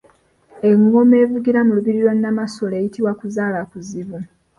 [0.69, 4.17] Engoma evugira mu lubiri lwa Namasole eyitibwa Kuzaalakuzibu.